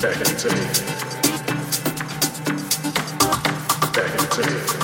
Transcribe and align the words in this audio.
Beckon 0.00 0.34
to 0.34 0.48
me. 0.48 0.62
Beckon 3.92 4.26
to 4.30 4.50
me. 4.50 4.79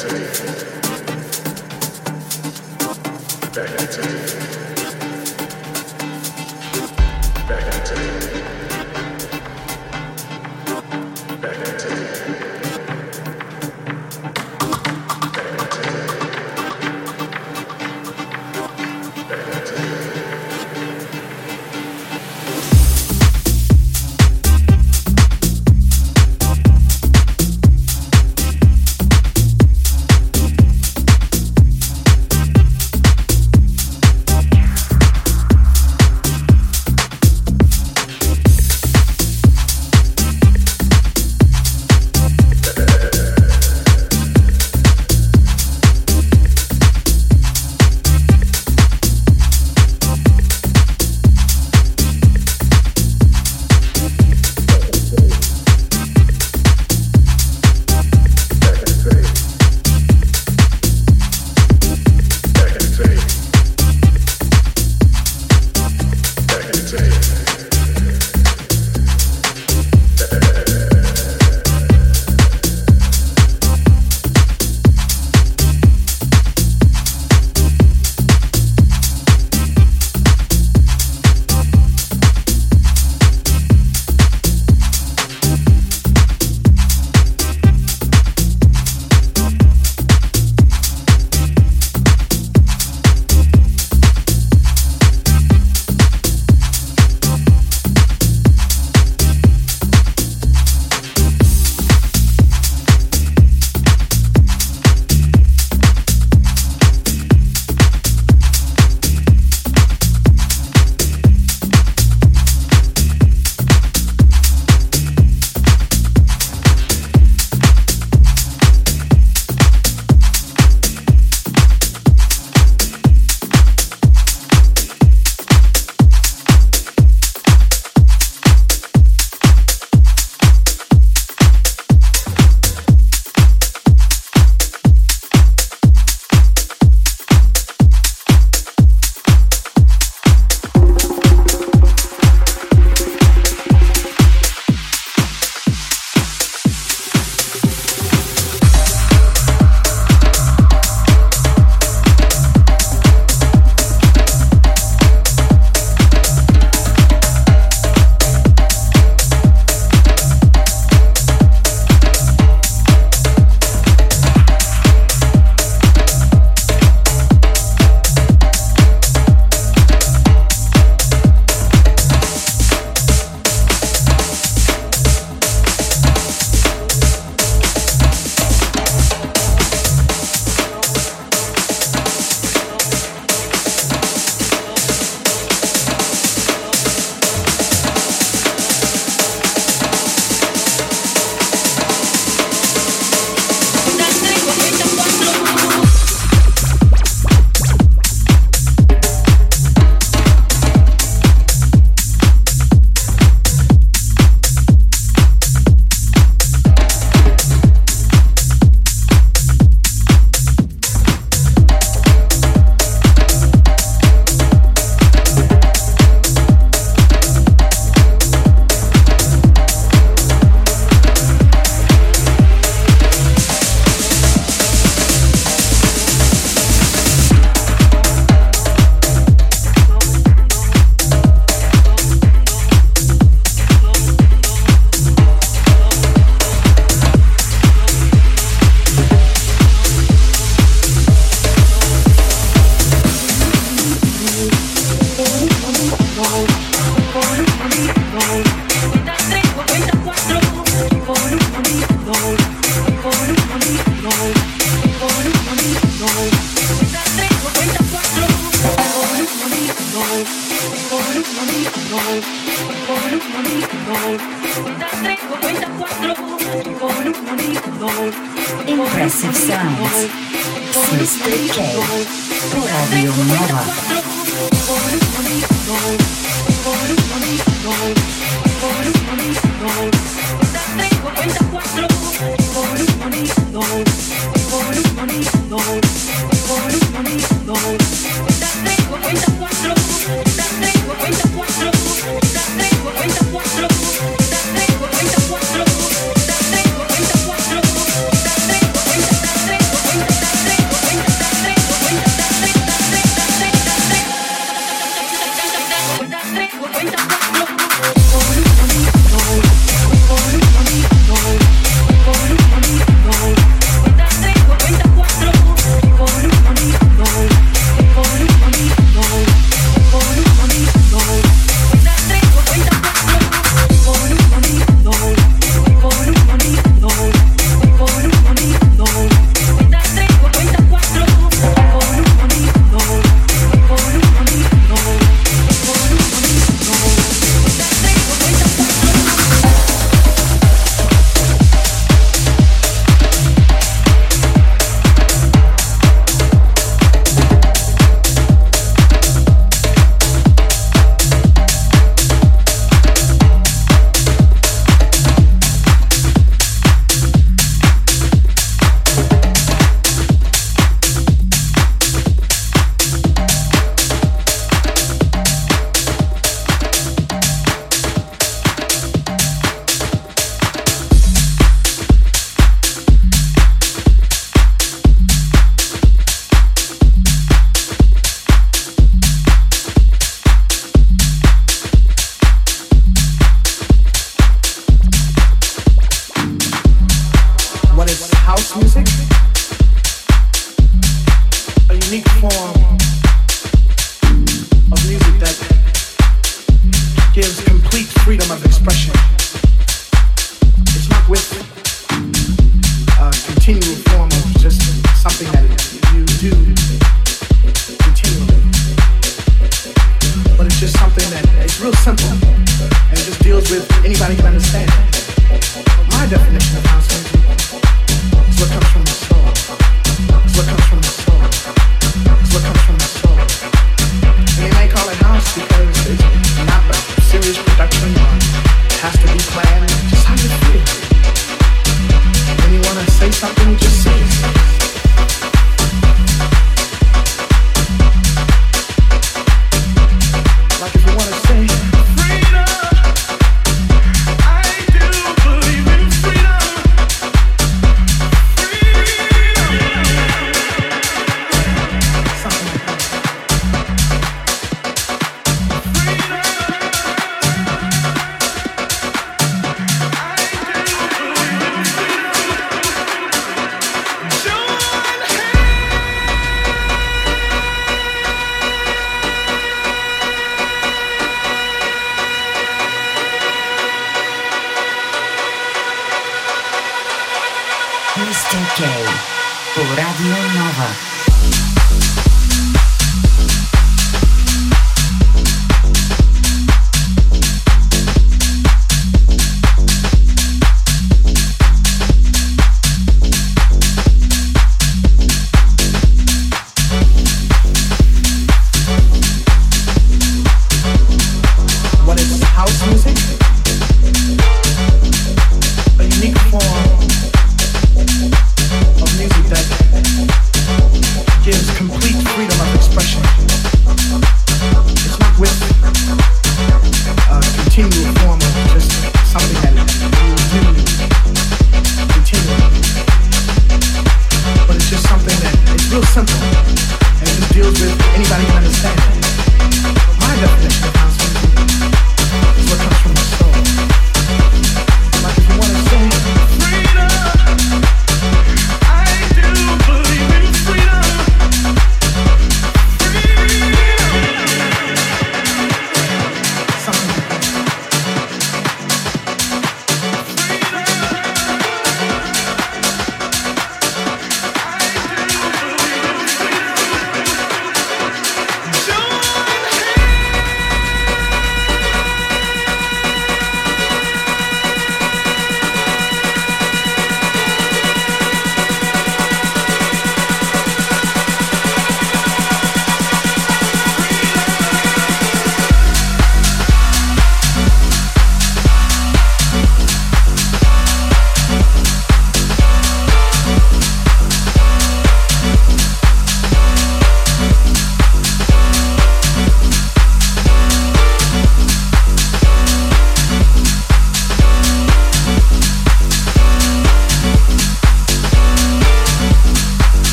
Back 0.00 0.08
to 0.08 0.18
me. 0.18 0.24
Back 3.52 3.90
to 3.90 4.00
me. 4.44 4.49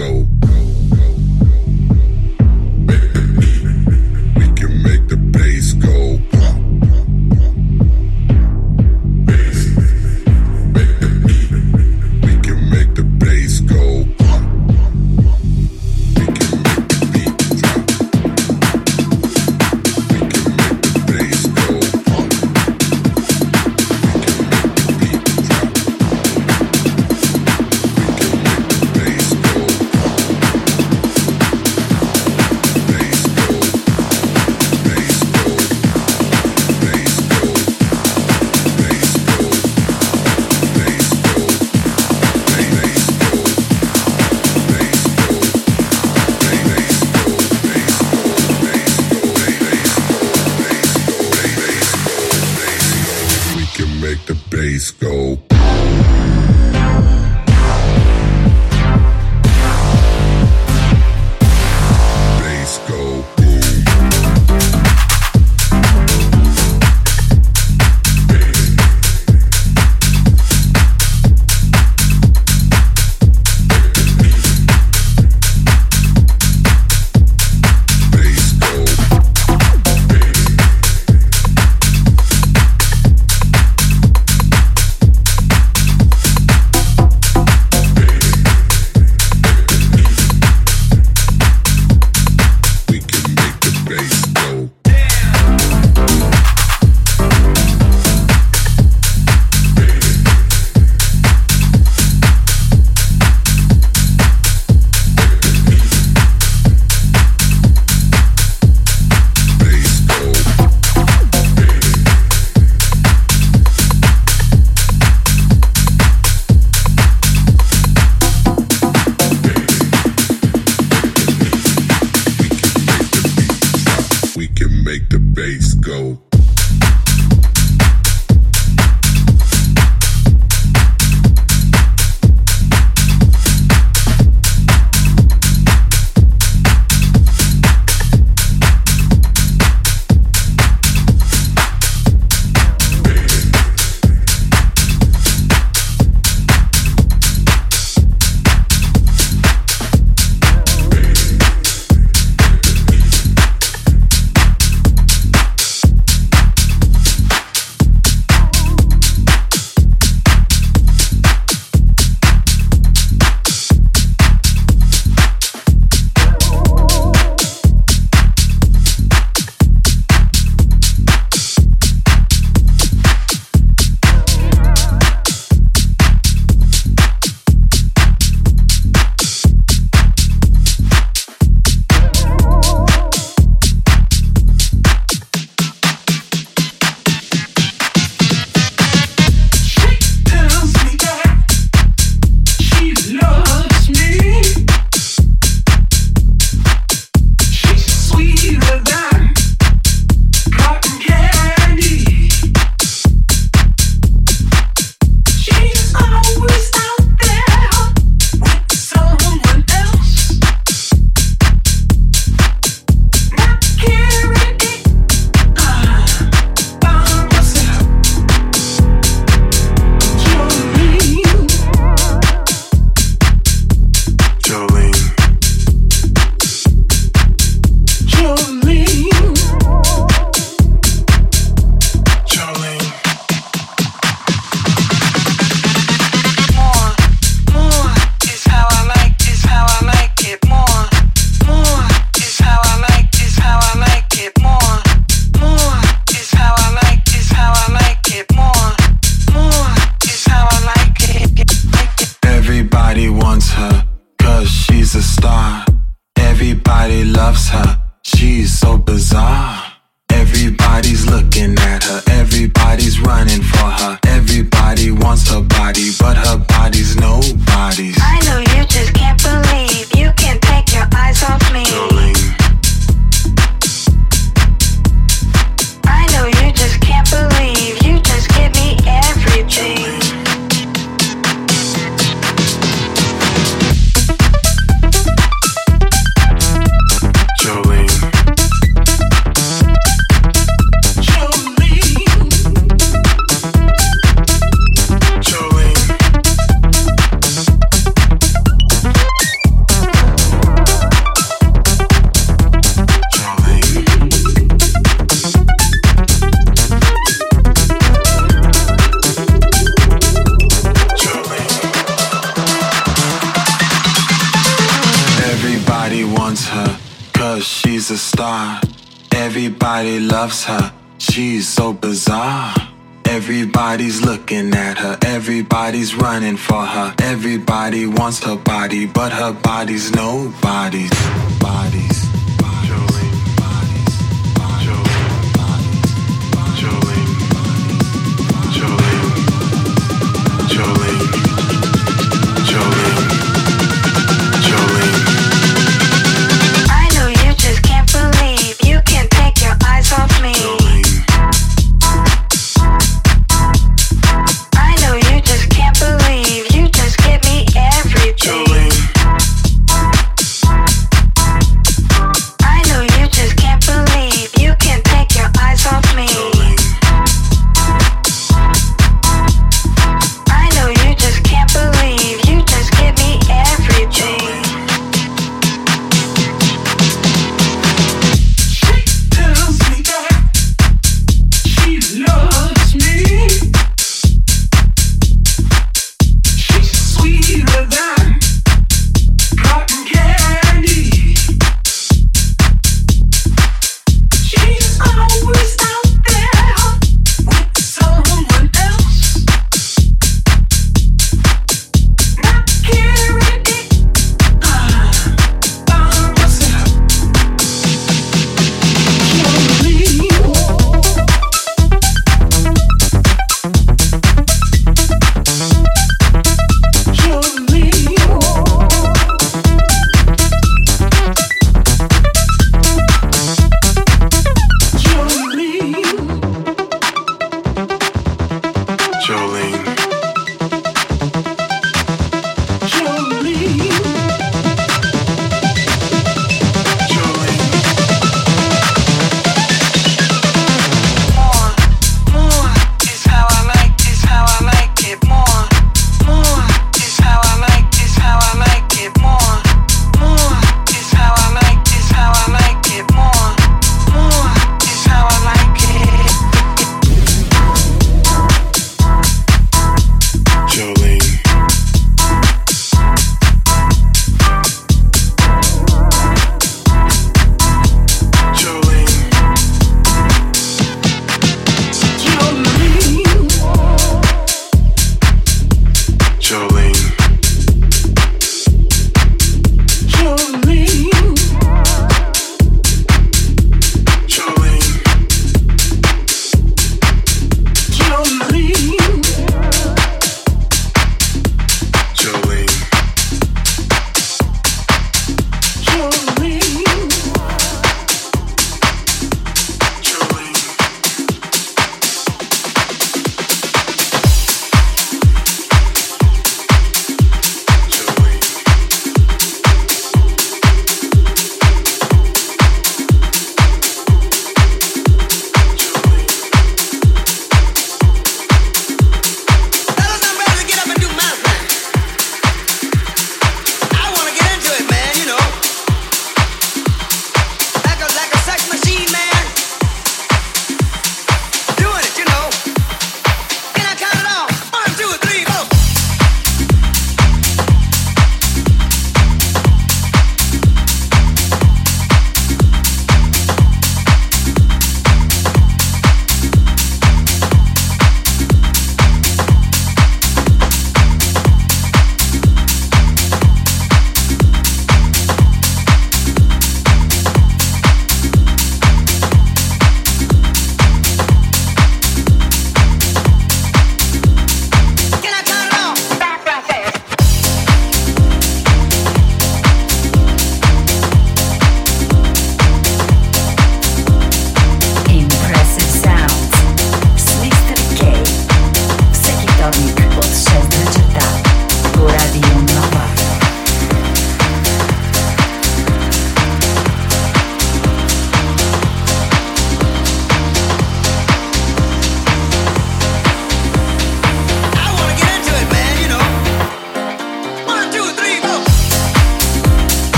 go. 0.00 0.29